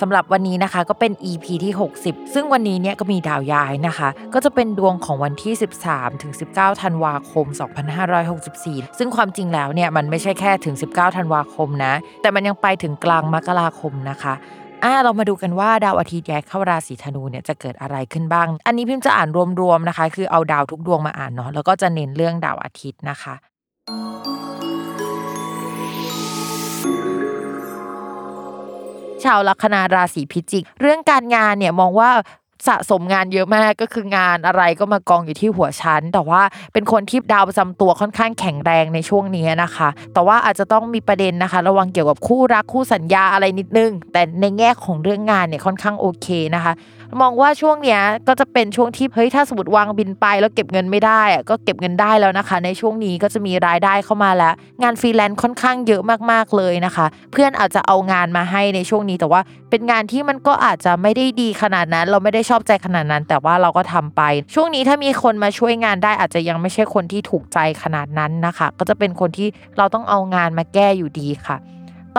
[0.00, 1.72] สำหรับวันนี้นะคะก็เป็น EP ที่
[2.02, 5.54] 60 ซึ่งวันนี้เนี่ยก็มีดาวย้ายนะคะ ก็จะเป็นดวงของวันที่
[5.86, 7.46] 13 ถึง 19 ธันวาคม
[8.22, 14.34] 2564 ซึ่งความจริงแล้วเนี่ยมันไม่ใช่แค่ถึง 19 ธันวาคมนะ แต่มันยังไปถึงกลางมกราคมนะคะ
[14.84, 19.28] อ่าเรามาดูกันว่าดาวอาทิตย์ย้ายเข้าราศีธนูเนี่ยจะเกิดอะไรขึ้นบ้าง อันนี้พิมพ์จะอ่าน
[19.60, 23.34] รวมๆนะคะ คือเอาดาวทุกดวงมาอ่านเนาะแล้วก็จะเน้นเรื่องดาวอาทิตย์นะคะ
[29.24, 32.10] ชาวลัคนาราศีพิจิก เรื่องการงานเนี่ยมองว่า
[32.68, 46.72] สะสมงานเยอะมากก็คืองานอะไรก็มากองอยู่ที่หัวชั้น แต่ว่าเป็นคนที่ดาวประจำตัวค่อนข้างแข็งแรงในช่วงนี้นะคะ แต่ว่าอาจจะต้องมีประเด็นนะคะ ระวังเกี่ยวกับคู่รักคู่สัญญาอะไรนิดนึง แต่ในแง่ของเรื่องงานเนี่ยค่อนข้างโอเคนะคะ
[47.20, 64.22] มองว่าช่วงเนี้ยก็จะเป็นช่วงที่เฮ้ยถ้าสมมติวางบินไป แล้วเก็บเงินไม่ได้อะก็เก็บเงินได้แล้วนะคะ ในช่วงนี้ก็จะมีรายได้เข้ามาแล้ว งานฟรีแลนซ์ค่อนข้างเยอะมากๆเลยนะคะ เพื่อนอาจจะเอางานมาให้ในช่วงนี้ แต่ว่าเป็นงานที่มันก็อาจจะไม่ได้ดีขนาดนั้น เราไม่ได้ชอบใจขนาดนั้น แต่ว่าเราก็ทำไป
[64.54, 71.58] ช่วงนี้ถ้ามีคนมาช่วยงานได้อาจจะยังไม่ใช่คนที่ถูกใจขนาดนั้นนะคะ ก็จะเป็นคนที่เราต้องเอางานมาแก้อยู่ดีค่ะ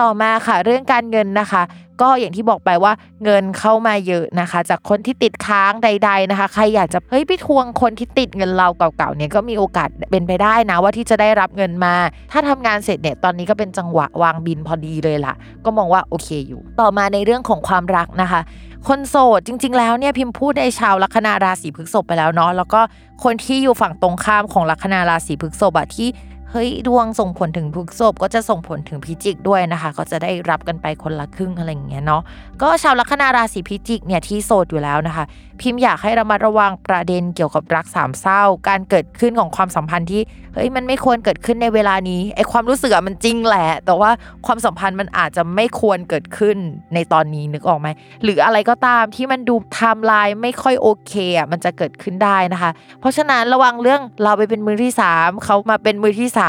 [0.00, 1.62] ต่อมาค่ะเรื่องการเงินนะคะ
[2.00, 2.92] ก็อย่างที่บอกไปว่า
[3.24, 11.94] เงินเข้ามาเยอะนะคะ จากคนที่ติดค้างใด ๆนะคะ ใครอยากจะเฮ้ยไปทวงคนที่ติดเงินเราเก่าๆเนี่ยก็มีโอกาสเป็นไปได้นะว่าที่จะได้รับเงินมา
[12.32, 18.40] ถ้าทำงานเสร็จเนี่ยตอนนี้ก็เป็นจังหวะวางบินพอดีเลยล่ะ ก็มองว่าโอเคอยู่ ต่อมาในเรื่องของความรักนะคะ
[18.88, 22.80] คนโสดจริง ๆ แล้วเนี่ยพิมพ์พูดในชาวลัคนาราศีพฤษภไปแล้วเนาะแล้วก็
[23.24, 26.08] คนที่อยู่ฝั่งตรงข้ามของลัคนาราศีพฤษภอะที่
[26.54, 32.22] เฮ้ยดวงส่งผลถึงพฤกษบก็จะส่งผลถึงพิจิกด้วยนะคะ ก็จะได้รับกันไปคนละครึ่งอะไรอย่างเงี้ยเนาะ
[32.62, 35.24] ก็ชาวลัคนาราศีพิจิกเนี่ยที่โสดอยู่แล้วนะคะ
[35.60, 40.22] พิมพ์อยากให้ระมัดระวังประเด็นเกี่ยวกับรักสามเศร้า การเกิดขึ้นของความสัมพันธ์ที่
[40.54, 44.10] เฮ้ยมันไม่ควรเกิดขึ้นในเวลานี้ไอความรู้สึกอะมันจริงแหละ แต่ว่า
[44.46, 46.56] ความสัมพันธ์มันอาจจะไม่ควรเกิดขึ้น
[46.94, 47.88] ในตอนนี้นึกออกไหม
[48.22, 52.70] หรืออะไรก็ตามที่มันดูไทม์ไลน์ไม่ค่อยโอเคอะมันจะเกิดขึ้นได้นะคะ
[53.00, 56.41] เพราะฉะนั้นระวังเรื่องเราไปเป็นมือที่ 3เขามาเป็นมือที่3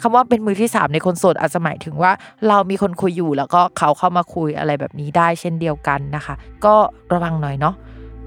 [0.00, 2.12] คำว่าเป็นมือที่ 3 ในคนโสดอาจจะหมายถึงว่า
[2.48, 6.74] เรามีคนคุยอยู่แล้วก็เขาเข้ามาคุยอะไรแบบนี้ได้เช่นเดียวกันนะคะ ก็
[7.12, 7.74] ระวังหน่อยเนาะ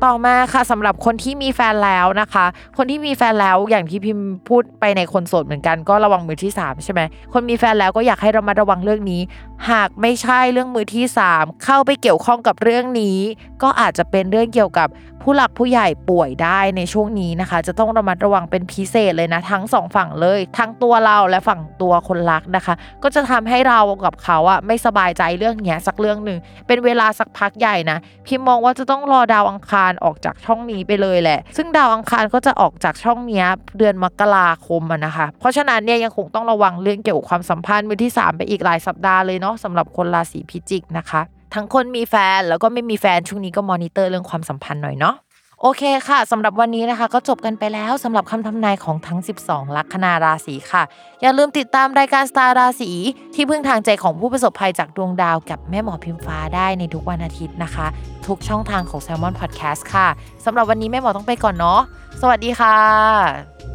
[0.05, 2.45] ต่อมาค่ะสำหรับคนที่มีแฟนแล้วนะคะ
[2.77, 7.01] คนที่มีแฟนแล้วอย่างที่พิมพ์พูดไปในคนโสดเหมือนกันก็ระวังมือที่ 3 ใช่ไหม
[7.33, 9.21] คนมีแฟนแล้วก็อยากให้เรามาระวังเรื่องนี้
[9.69, 13.17] หากไม่ใช่เรื่องมือที่ 3 เข้าไปเกี่ยวข้องกับเรื่องนี้
[13.63, 14.89] ก็อาจจะเป็นเรื่องเกี่ยวกับ
[15.25, 26.37] ผู้หลักผู้ใหญ่ป่วยได้ในช่วงนี้นะคะ จะต้องระมัดระวังเป็นพิเศษเลยนะทั้งสองฝั่งเลย ทั้งตัวเราและฝั่งตัวคนรักนะคะ ก็จะทำให้เรากับเขาอะไม่สบายใจเรื่องเนี้ยสักเรื่องหนึ่ง
[26.67, 27.97] เป็นเวลาสักพักใหญ่นะ
[28.27, 33.43] พิมมองว่าจะต้องรอดาวอังคารออกจากช่องนี้ไปเลยแหละ ซึ่งดาวอังคารก็จะออกจากช่องนี้
[33.77, 41.21] เดือนมกราคมนะคะ เพราะฉะนั้นเนี่ยยังคงต้องระวังเรื่องเกี่ยวกับความสัมพันธ์มือที่ 3 ไปอีกหลายสัปดาห์เลยเนาะสำหรับคนราศีพิจิกนะคะ
[41.53, 45.15] ทั้งคนมีแฟนแล้วก็ไม่มีแฟนช่วงนี้ก็มอนิเตอร์เรื่องความสัมพันธ์หน่อยเนาะ
[45.63, 50.83] โอเคค่ะสำหรับวันนี้นะคะ ก็จบกันไปแล้วสำหรับคำทำนายของทั้ง 12 ลัคนาราศีค่ะ
[51.21, 52.91] อย่าลืมติดตามรายการสตาร์ราศี
[53.35, 57.87] ที่พึ่งทางใจของผู้ประสบภัยจากดวงดาวกับแม่หมอพิมฟ้าได้ในทุกวันอาทิตย์นะคะ
[58.27, 60.07] ทุกช่องทางของ s ซ l m o n Podcast ค่ะ
[60.45, 61.81] สำหรับวันนี้แม่หมอต้องไปก่อนเนาะ
[62.21, 63.70] สวัสดีค่ะ